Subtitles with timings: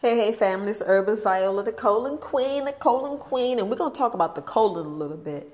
[0.00, 3.90] Hey, hey, family, it's Herbalist Viola, the colon queen, the colon queen, and we're going
[3.90, 5.52] to talk about the colon a little bit.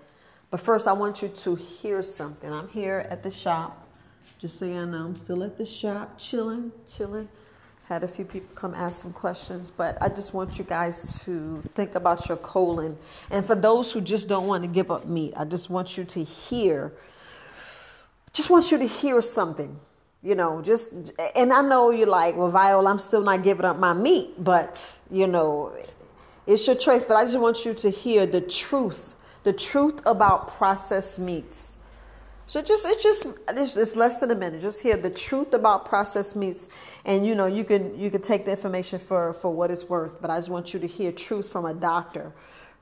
[0.51, 2.52] But first, I want you to hear something.
[2.52, 3.88] I'm here at the shop,
[4.38, 7.26] just so you know, I'm still at the shop, chilling, chilling.
[7.88, 11.62] Had a few people come ask some questions, but I just want you guys to
[11.74, 12.98] think about your colon.
[13.30, 16.04] And for those who just don't want to give up meat, I just want you
[16.04, 16.92] to hear,
[18.34, 19.80] just want you to hear something
[20.25, 23.79] you know, just and I know you're like, well, Viola, I'm still not giving up
[23.79, 25.77] my meat, but you know,
[26.47, 27.02] it's your choice.
[27.02, 31.77] But I just want you to hear the truth, the truth about processed meats.
[32.47, 34.62] So just it's just it's, it's less than a minute.
[34.62, 36.69] Just hear the truth about processed meats,
[37.05, 40.22] and you know you can you can take the information for for what it's worth.
[40.22, 42.33] But I just want you to hear truth from a doctor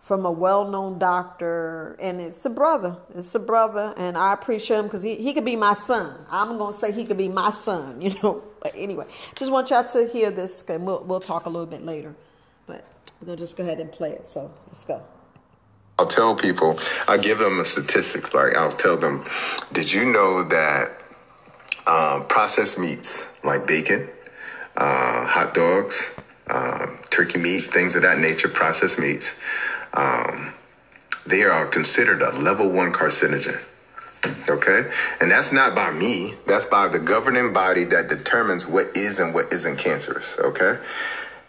[0.03, 2.97] from a well-known doctor and it's a brother.
[3.15, 6.15] It's a brother and i appreciate him because he, he could be my son.
[6.29, 8.43] I'm going to say he could be my son you know.
[8.61, 11.83] But anyway just want y'all to hear this and we'll, we'll talk a little bit
[11.83, 12.15] later.
[12.67, 12.85] But
[13.21, 15.03] we're going to just go ahead and play it so let's go.
[15.99, 18.35] I'll tell people, I give them the statistics.
[18.35, 19.25] Like I'll tell them,
[19.73, 20.91] did you know that
[21.87, 24.09] um, processed meats like bacon,
[24.77, 29.39] uh, hot dogs, um, turkey meat, things of that nature, processed meats,
[29.95, 30.55] um,
[31.27, 33.61] they are considered a level one carcinogen.
[34.49, 34.91] Okay?
[35.21, 39.35] And that's not by me, that's by the governing body that determines what is and
[39.35, 40.39] what isn't cancerous.
[40.39, 40.79] Okay?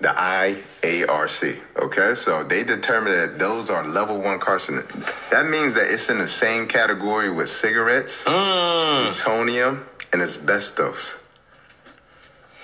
[0.01, 1.59] The IARC.
[1.77, 2.15] Okay?
[2.15, 5.29] So they determine that those are level one carcinogens.
[5.29, 9.05] That means that it's in the same category with cigarettes, mm.
[9.05, 11.22] plutonium, and asbestos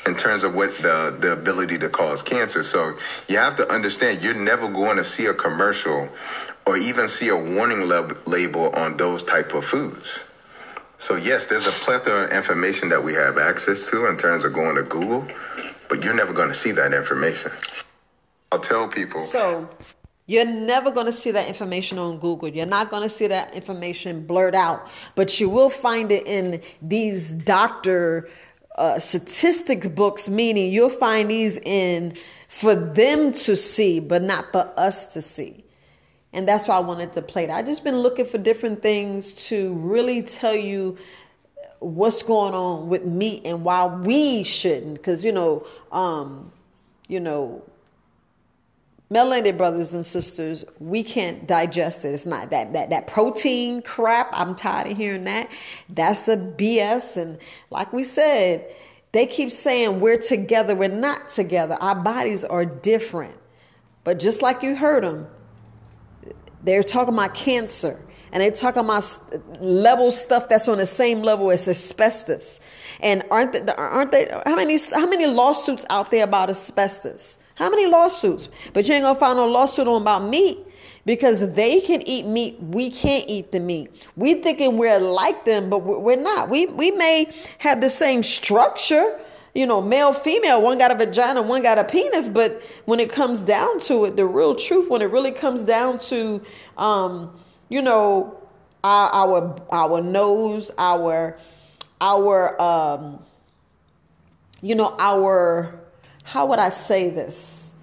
[0.10, 2.64] in terms of what the, the ability to cause cancer.
[2.64, 6.10] So you have to understand you're never going to see a commercial
[6.66, 10.26] or even see a warning lab- label on those type of foods.
[10.98, 14.52] So yes, there's a plethora of information that we have access to in terms of
[14.52, 15.26] going to Google,
[15.88, 17.52] but you're never going to see that information.
[18.52, 19.22] I'll tell people.
[19.22, 19.70] So
[20.26, 22.50] you're never going to see that information on Google.
[22.50, 26.62] You're not going to see that information blurred out, but you will find it in
[26.82, 28.28] these doctor
[28.80, 32.16] uh, statistic books, meaning you'll find these in
[32.48, 35.64] for them to see, but not for us to see.
[36.32, 37.56] And that's why I wanted to play that.
[37.56, 40.98] I just been looking for different things to really tell you
[41.80, 44.96] what's going on with me and why we shouldn't.
[44.96, 46.52] Because you know, um,
[47.08, 47.64] you know,
[49.12, 52.10] melanated brothers and sisters, we can't digest it.
[52.10, 54.30] It's not that that that protein crap.
[54.34, 55.50] I'm tired of hearing that.
[55.90, 57.18] That's a BS.
[57.18, 57.40] And
[57.72, 58.66] like we said,
[59.12, 60.76] they keep saying we're together.
[60.76, 61.78] We're not together.
[61.82, 63.36] Our bodies are different.
[64.04, 65.28] But just like you heard them,
[66.64, 68.00] they're talking about cancer.
[68.32, 69.04] And they're talking about
[69.60, 72.60] level stuff that's on the same level as asbestos.
[73.00, 77.40] And aren't they, aren't they how many how many lawsuits out there about asbestos?
[77.60, 78.48] How many lawsuits?
[78.72, 80.60] But you ain't gonna find no lawsuit on about meat
[81.06, 82.58] because they can eat meat.
[82.62, 83.92] We can't eat the meat.
[84.16, 86.50] We thinking we're like them, but we're not.
[86.50, 89.20] We we may have the same structure,
[89.54, 90.62] you know, male, female.
[90.62, 92.30] One got a vagina, one got a penis.
[92.30, 96.00] But when it comes down to it, the real truth, when it really comes down
[96.00, 96.42] to,
[96.78, 97.38] um,
[97.68, 98.42] you know,
[98.86, 101.38] our our, our nose, our
[102.00, 103.20] our um,
[104.62, 105.78] you know, our
[106.30, 107.74] how would I say this?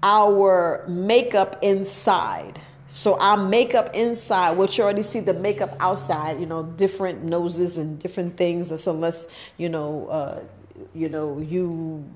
[0.00, 2.60] Our makeup inside.
[2.86, 7.76] So our makeup inside, what you already see the makeup outside, you know, different noses
[7.76, 8.68] and different things.
[8.68, 9.26] That's unless
[9.56, 10.40] you know, uh,
[10.94, 12.08] you know, you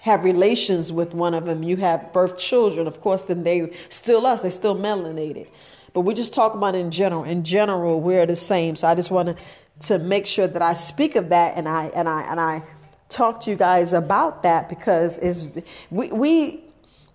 [0.00, 2.88] have relations with one of them, you have birth children.
[2.88, 4.42] Of course, then they still us.
[4.42, 5.46] They still melanated.
[5.94, 7.22] But we just talk about in general.
[7.22, 8.74] In general, we're the same.
[8.74, 9.36] So I just want to
[9.86, 12.62] to make sure that I speak of that and I and I and I
[13.08, 15.46] talk to you guys about that because it's
[15.90, 16.64] we we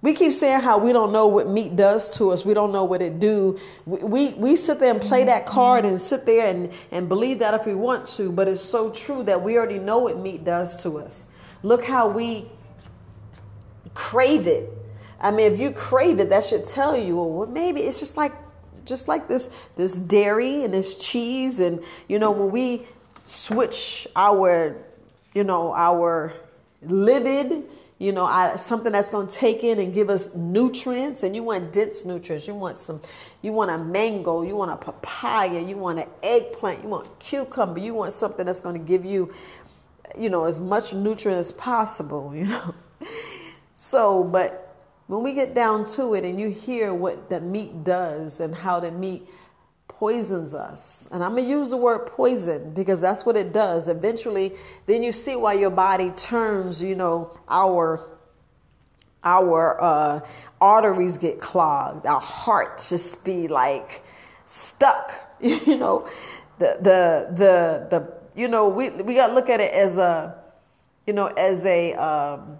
[0.03, 2.43] we keep saying how we don't know what meat does to us.
[2.43, 3.57] We don't know what it do.
[3.85, 5.53] We, we, we sit there and play that mm-hmm.
[5.53, 8.91] card and sit there and, and believe that if we want to, but it's so
[8.91, 11.27] true that we already know what meat does to us.
[11.63, 12.49] Look how we
[13.93, 14.69] crave it.
[15.21, 18.33] I mean, if you crave it, that should tell you, well, maybe it's just like
[18.83, 22.85] just like this this dairy and this cheese and you know when we
[23.25, 24.75] switch our
[25.33, 26.33] you know, our
[26.81, 27.63] livid,
[27.99, 31.23] you know, I, something that's going to take in and give us nutrients.
[31.23, 32.47] And you want dense nutrients.
[32.47, 33.01] You want some,
[33.41, 37.79] you want a mango, you want a papaya, you want an eggplant, you want cucumber,
[37.79, 39.33] you want something that's going to give you,
[40.17, 42.75] you know, as much nutrient as possible, you know.
[43.75, 44.75] So, but
[45.07, 48.79] when we get down to it and you hear what the meat does and how
[48.79, 49.27] the meat
[49.87, 51.07] poisons us.
[51.11, 53.87] And I'm going to use the word poison because that's what it does.
[53.87, 54.53] Eventually,
[54.85, 58.09] then you see why your body turns, you know, our
[59.23, 60.19] our uh,
[60.59, 64.03] arteries get clogged, our heart just be like
[64.45, 65.11] stuck.
[65.43, 66.07] You know,
[66.57, 70.41] the the the the you know we we got to look at it as a
[71.05, 72.59] you know as a um,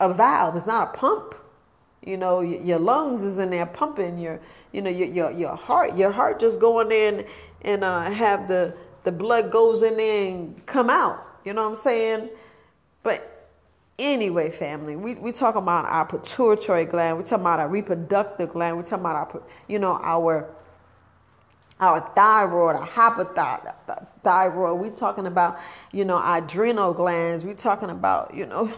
[0.00, 0.56] a valve.
[0.56, 1.36] It's not a pump.
[2.06, 4.16] You know, your lungs is in there pumping.
[4.16, 4.40] Your
[4.72, 7.26] you know your your, your heart your heart just going in
[7.62, 8.74] and uh, have the
[9.04, 11.22] the blood goes in there and come out.
[11.44, 12.30] You know what I'm saying?
[13.02, 13.36] But
[13.98, 17.16] Anyway, family, we we talk about our pituitary gland.
[17.16, 18.76] We talk about our reproductive gland.
[18.76, 20.54] We talk about our, you know, our
[21.80, 24.78] our thyroid, our hypothyroid.
[24.78, 25.58] We talking about,
[25.92, 27.42] you know, adrenal glands.
[27.42, 28.70] We talking about, you know,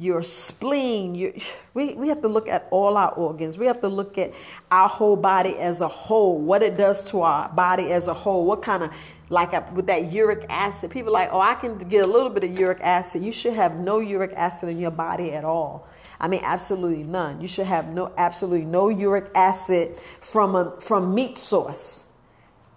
[0.00, 1.14] your spleen.
[1.14, 1.32] Your,
[1.74, 3.58] we, we have to look at all our organs.
[3.58, 4.32] We have to look at
[4.70, 8.46] our whole body as a whole, what it does to our body as a whole,
[8.46, 8.90] what kind of
[9.28, 10.90] like a, with that uric acid.
[10.90, 13.22] People like, oh, I can get a little bit of uric acid.
[13.22, 15.86] You should have no uric acid in your body at all.
[16.18, 17.40] I mean, absolutely none.
[17.40, 22.09] You should have no, absolutely no uric acid from a from meat source.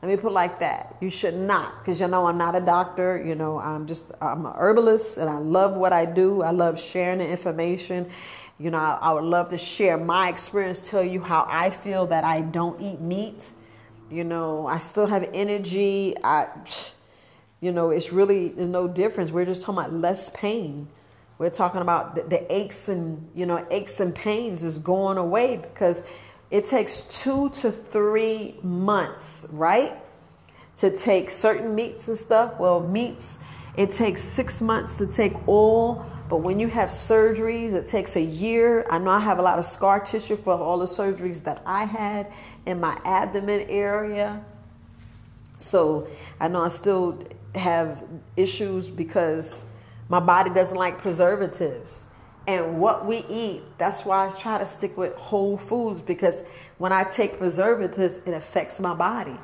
[0.04, 0.96] Let me put like that.
[1.02, 3.24] You should not, because you know I'm not a doctor.
[3.26, 6.44] You know I'm just I'm a herbalist, and I love what I do.
[6.44, 8.12] I love sharing the information.
[8.60, 12.06] You know, I, I would love to share my experience, tell you how I feel
[12.08, 13.52] that I don't eat meat
[14.14, 16.14] you know, I still have energy.
[16.24, 16.48] I,
[17.62, 19.32] you know, it's really no difference.
[19.32, 20.88] We're just talking about less pain.
[21.40, 25.58] We're talking about the, the aches and, you know, aches and pains is going away
[25.58, 26.06] because
[26.54, 29.98] it takes two to three months, right?
[30.78, 32.58] To take certain meats and stuff.
[32.60, 33.40] Well, meats,
[33.76, 38.22] it takes six months to take all but when you have surgeries, it takes a
[38.22, 38.86] year.
[38.90, 41.84] I know I have a lot of scar tissue for all the surgeries that I
[41.84, 42.32] had
[42.66, 44.44] in my abdomen area.
[45.60, 46.08] So
[46.40, 47.24] I know I still
[47.54, 49.64] have issues because
[50.10, 52.06] my body doesn't like preservatives.
[52.46, 56.44] And what we eat, that's why I try to stick with whole foods because
[56.78, 59.38] when I take preservatives, it affects my body.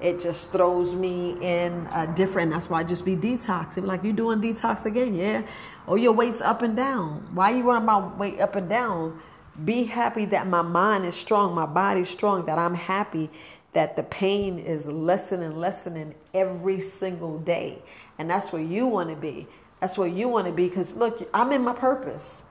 [0.00, 3.84] It just throws me in a different that's why I just be detoxing.
[3.84, 5.14] Like you doing detox again?
[5.14, 5.42] Yeah.
[5.86, 7.28] Oh your weight's up and down.
[7.34, 9.20] Why you want my weight up and down?
[9.64, 13.30] Be happy that my mind is strong my body's strong that I'm happy
[13.72, 17.82] that the pain is lessening lessening every single day.
[18.18, 19.46] And that's where you want to be.
[19.80, 22.42] That's where you want to be because look I'm in my purpose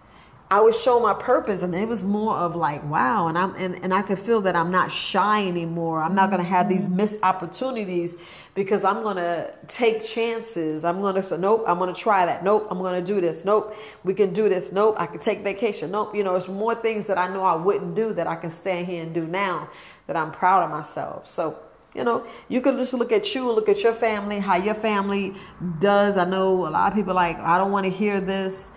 [0.52, 3.84] I was show my purpose and it was more of like wow and I'm and,
[3.84, 6.04] and I could feel that I'm not shy anymore.
[6.04, 6.98] I'm not gonna have these mm-hmm.
[6.98, 8.16] missed opportunities
[8.54, 10.86] because I'm gonna take chances.
[10.86, 12.44] I'm gonna say, Nope, I'm gonna try that.
[12.44, 13.44] Nope, I'm gonna do this.
[13.44, 14.72] Nope, we can do this.
[14.72, 15.90] Nope, I can take vacation.
[15.90, 18.52] Nope, you know, it's more things that I know I wouldn't do that I can
[18.52, 19.68] stand here and do now
[20.06, 21.28] that I'm proud of myself.
[21.28, 21.58] So
[21.96, 25.34] you know, you can just look at you, look at your family, how your family
[25.80, 26.18] does.
[26.18, 28.72] I know a lot of people like, I don't want to hear this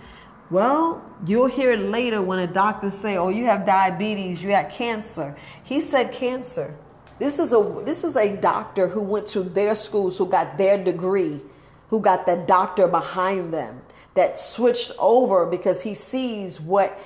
[0.50, 4.70] well, you'll hear it later when a doctor say, "Oh, you have diabetes, you have
[4.70, 6.74] cancer." He said cancer.
[7.18, 10.82] This is a this is a doctor who went to their schools, who got their
[10.82, 11.40] degree,
[11.88, 13.82] who got the doctor behind them
[14.14, 16.98] that switched over because he sees what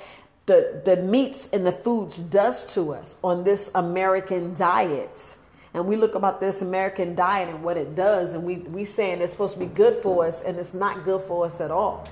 [0.47, 5.37] the the meats and the foods does to us on this American diet.
[5.75, 9.23] And we look about this American diet and what it does, and we we saying
[9.23, 12.06] it's supposed to be good for us, and it's not good for us at all.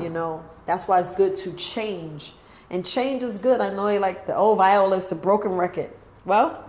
[0.00, 2.34] You know, that's why it's good to change.
[2.70, 3.60] And change is good.
[3.60, 5.90] I know you like the old Viola's a broken record.
[6.24, 6.68] Well,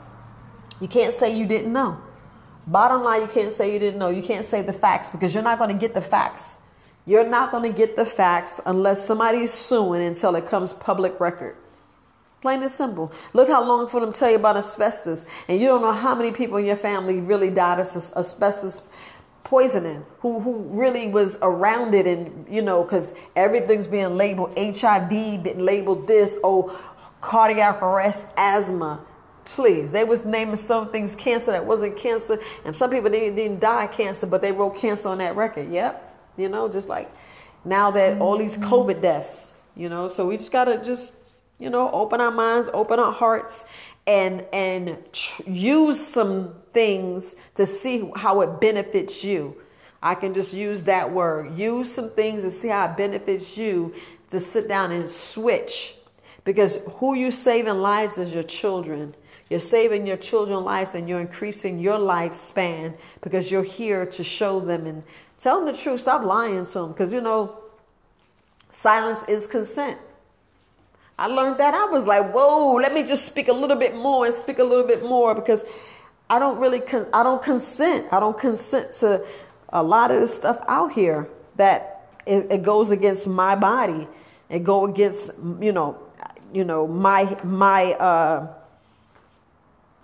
[0.80, 2.00] you can't say you didn't know.
[2.68, 4.10] Bottom line, you can't say you didn't know.
[4.10, 6.58] You can't say the facts because you're not going to get the facts.
[7.06, 11.56] You're not going to get the facts unless somebody's suing until it comes public record.
[12.42, 13.12] Plain and simple.
[13.34, 16.13] Look how long for them to tell you about asbestos, and you don't know how
[16.13, 18.84] many people in your family really died of asbestos
[19.48, 25.10] poisoning who who really was around it and you know because everything's being labeled hiv
[25.10, 26.77] been labeled this oh
[27.22, 29.00] cardiac arrest asthma.
[29.46, 33.62] Please they was naming some things cancer that wasn't cancer and some people didn't, didn't
[33.62, 35.70] die cancer but they wrote cancer on that record.
[35.70, 36.04] Yep
[36.38, 37.10] you know just like
[37.66, 38.70] now that all these mm-hmm.
[38.70, 41.13] covid deaths you know so we just gotta just
[41.58, 43.66] you know open our minds open our hearts
[44.08, 49.56] and and tr- use some things to see how it benefits you.
[50.02, 51.58] I can just use that word.
[51.58, 53.94] Use some things to see how it benefits you
[54.32, 55.96] to sit down and switch.
[56.44, 59.14] Because who you saving lives is your children.
[59.50, 64.60] You're saving your children lives and you're increasing your lifespan because you're here to show
[64.60, 65.04] them and
[65.40, 66.02] tell them the truth.
[66.02, 67.58] Stop lying to them because you know
[68.70, 70.00] silence is consent.
[71.19, 71.74] I learned that.
[71.74, 74.63] I was like, whoa, let me just speak a little bit more and speak a
[74.63, 75.65] little bit more because
[76.29, 78.07] I don't really, con- I don't consent.
[78.12, 79.25] I don't consent to
[79.69, 84.07] a lot of the stuff out here that it, it goes against my body.
[84.50, 85.97] and go against you know
[86.53, 88.47] you know my my uh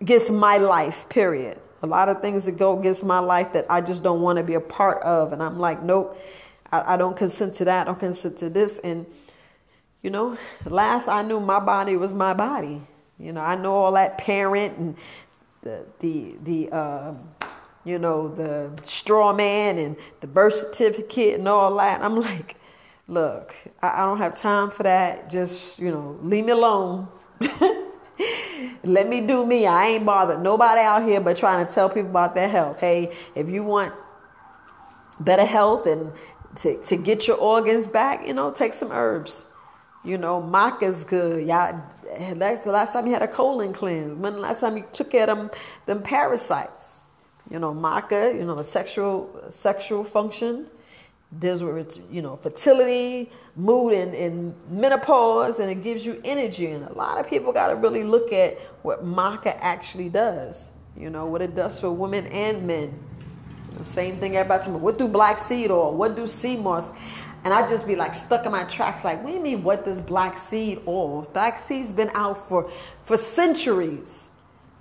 [0.02, 3.80] against my life period a lot of things that go against my life that i
[3.80, 6.20] just don't want to be a part of and i'm like nope
[6.72, 9.06] I, I don't consent to that i don't consent to this and
[10.04, 12.82] you know last i knew my body was my body
[13.20, 14.96] you know i know all that parent and
[15.62, 17.14] the the the uh
[17.86, 22.58] you know the straw man and the birth certificate and all that i'm like
[23.08, 25.30] look, I, I don't have time for that.
[25.30, 27.08] Just, you know, leave me alone.
[28.84, 29.66] Let me do me.
[29.66, 32.80] I ain't bothered nobody out here but trying to tell people about their health.
[32.80, 33.94] Hey, if you want
[35.20, 36.12] better health and
[36.58, 39.46] to, to get your organs back, you know, take some herbs.
[40.04, 41.48] You know, maca's good.
[41.48, 41.82] Y'all,
[42.36, 44.16] that's the last time you had a colon cleanse.
[44.16, 45.52] When the last time you took care of them,
[45.86, 47.02] them parasites?
[47.50, 50.68] You know, maca, you know, the sexual sexual function
[51.40, 56.86] deals with you know fertility mood and, and menopause and it gives you energy and
[56.88, 61.26] a lot of people got to really look at what maca actually does you know
[61.26, 62.94] what it does for women and men
[63.82, 66.92] same thing everybody's saying what do black seed oil what do sea moss
[67.44, 70.38] and I'd just be like stuck in my tracks like you mean what does black
[70.38, 72.70] seed oil black seed's been out for
[73.04, 74.30] for centuries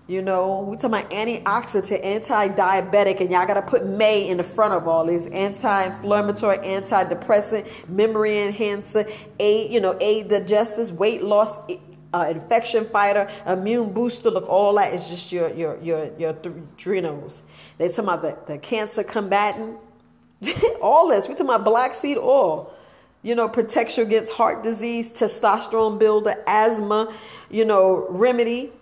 [0.09, 4.75] you know, we talking about antioxidant, anti-diabetic, and y'all gotta put May in the front
[4.75, 9.07] of all these anti-inflammatory, antidepressant, memory enhancer,
[9.38, 11.57] aid, you know, aid digestive, weight loss,
[12.12, 14.31] uh, infection fighter, immune booster.
[14.31, 17.42] Look, all that is just your your your your adrenals.
[17.78, 19.78] They talking about the, the cancer combatant.
[20.80, 21.28] all this.
[21.28, 22.72] We talking about black seed oil.
[23.25, 27.14] You know, protects you against heart disease, testosterone builder, asthma.
[27.50, 28.72] You know, remedy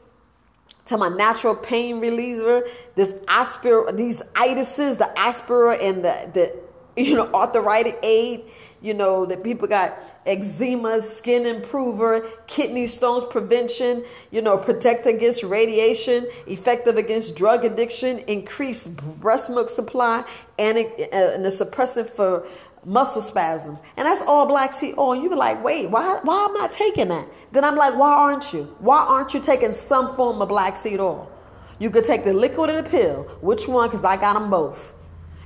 [0.86, 2.64] to my natural pain reliever,
[2.96, 6.56] this aspir, these itises, the aspira and the, the
[7.00, 8.42] you know, arthritic aid,
[8.82, 15.42] you know, that people got eczema, skin improver, kidney stones prevention, you know, protect against
[15.42, 20.24] radiation, effective against drug addiction, increase breast milk supply,
[20.58, 22.46] and, uh, and a suppressant for
[22.84, 23.82] muscle spasms.
[23.96, 25.22] And that's all black seed oh, oil.
[25.22, 27.28] You be like, wait, why, why am I taking that?
[27.52, 28.64] Then I'm like, why aren't you?
[28.78, 31.30] Why aren't you taking some form of black seed oil?
[31.78, 33.24] You could take the liquid or the pill.
[33.40, 33.88] Which one?
[33.88, 34.94] Because I got them both.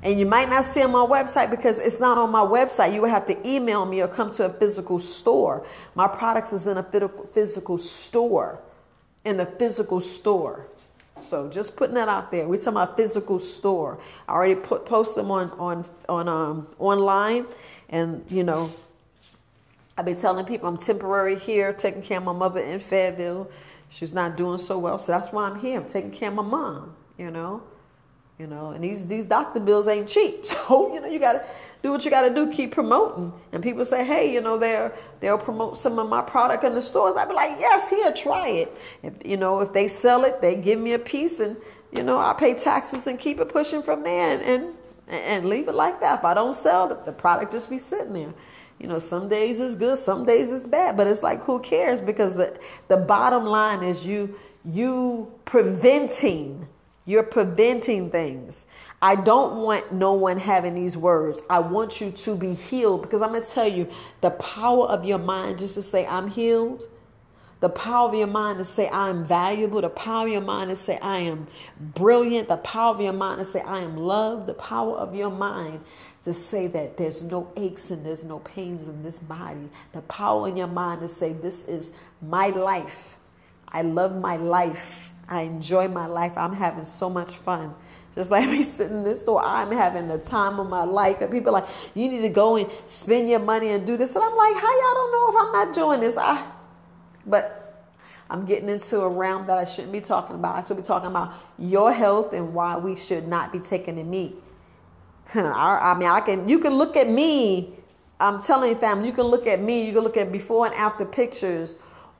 [0.04, 2.92] And you might not see on my website because it's not on my website.
[2.92, 5.66] You would have to email me or come to a physical store.
[5.94, 6.82] My products is in a
[7.32, 8.60] physical store.
[9.24, 10.66] In a physical store.
[11.18, 12.46] So just putting that out there.
[12.46, 13.98] We're talking about physical store.
[14.28, 17.46] I already put post them on on on um online,
[17.88, 18.72] and you know,
[19.96, 23.50] I've been telling people I'm temporary here, taking care of my mother in Fayetteville.
[23.90, 25.78] She's not doing so well, so that's why I'm here.
[25.78, 26.96] I'm taking care of my mom.
[27.16, 27.62] You know,
[28.38, 30.44] you know, and these these doctor bills ain't cheap.
[30.44, 31.44] So you know, you gotta
[31.84, 33.30] do what you got to do, keep promoting.
[33.52, 36.80] And people say, hey, you know, they'll they'll promote some of my product in the
[36.80, 37.14] stores.
[37.14, 38.76] I'd be like, yes, here, try it.
[39.02, 41.58] If you know, if they sell it, they give me a piece, and
[41.92, 44.74] you know, I pay taxes and keep it pushing from there, and and,
[45.08, 46.20] and leave it like that.
[46.20, 48.34] If I don't sell the product just be sitting there.
[48.80, 52.00] You know, some days it's good, some days it's bad, but it's like who cares?
[52.00, 56.66] Because the the bottom line is you you preventing
[57.06, 58.66] you're preventing things.
[59.02, 61.42] I don't want no one having these words.
[61.50, 63.88] I want you to be healed because I'm going to tell you
[64.22, 66.88] the power of your mind just to say, I'm healed.
[67.60, 69.80] The power of your mind to say, I am valuable.
[69.80, 71.46] The power of your mind to say, I am
[71.80, 72.48] brilliant.
[72.48, 74.48] The power of your mind to say, I am loved.
[74.48, 75.80] The power of your mind
[76.24, 79.70] to say that there's no aches and there's no pains in this body.
[79.92, 83.16] The power in your mind to say, This is my life.
[83.68, 85.13] I love my life.
[85.28, 86.32] I enjoy my life.
[86.36, 87.74] I'm having so much fun.
[88.14, 91.20] Just like me sitting in this store, I'm having the time of my life.
[91.20, 94.14] And people like, you need to go and spend your money and do this.
[94.14, 96.16] And I'm like, how y'all don't know if I'm not doing this?
[96.16, 96.46] I,
[97.26, 97.64] but
[98.30, 100.56] I'm getting into a realm that I shouldn't be talking about.
[100.56, 104.04] I should be talking about your health and why we should not be taking the
[104.04, 104.36] meat.
[105.34, 106.48] I, I mean, I can.
[106.48, 107.74] You can look at me.
[108.20, 109.08] I'm telling you, family.
[109.08, 109.86] You can look at me.
[109.86, 111.76] You can look at before and after pictures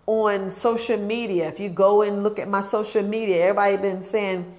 [0.07, 1.49] on social media.
[1.49, 4.55] If you go and look at my social media, everybody been saying,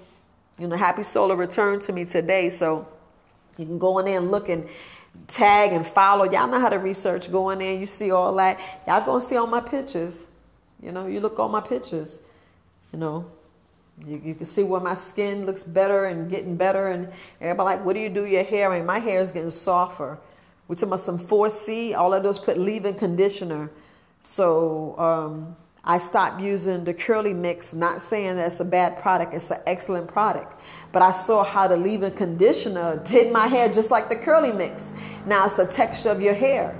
[0.57, 2.49] you know, happy solar return to me today.
[2.49, 2.87] So
[3.57, 4.67] you can go in there and look and
[5.27, 6.25] tag and follow.
[6.25, 7.31] Y'all know how to research.
[7.31, 8.59] Go in there, you see all that.
[8.87, 10.25] Y'all gonna see all my pictures.
[10.81, 12.19] You know, you look all my pictures.
[12.91, 13.25] You know,
[14.05, 16.89] you, you can see where my skin looks better and getting better.
[16.89, 18.71] And everybody like, what do you do your hair?
[18.71, 20.17] I mean, my hair is getting softer.
[20.67, 21.95] We're talking about some 4C.
[21.95, 23.69] All do is put leave-in conditioner
[24.25, 29.51] so um, I stopped using the curly mix, not saying that's a bad product, it's
[29.51, 30.59] an excellent product.
[30.91, 34.93] But I saw how the leave-in conditioner did my hair just like the curly mix.
[35.27, 36.75] Now it's the texture of your hair.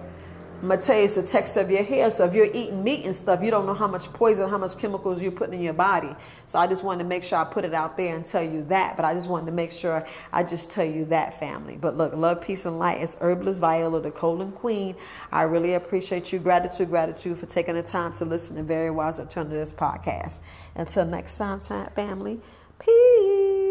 [0.64, 2.10] It's the texture of your hair.
[2.12, 4.78] So if you're eating meat and stuff, you don't know how much poison, how much
[4.78, 6.16] chemicals you're putting in your body.
[6.48, 8.64] So I just wanted to make sure I put it out there and tell you
[8.66, 8.96] that.
[8.96, 11.78] But I just wanted to make sure I just tell you that, family.
[11.80, 13.02] But look, love, peace, and light.
[13.02, 14.96] It's Herbalist Viola, the colon queen.
[15.32, 16.40] I really appreciate you.
[16.40, 20.40] Gratitude, gratitude for taking the time to listen to Very Wise Alternatives podcast.
[20.76, 22.40] Until next time, family.
[22.80, 23.65] Peace.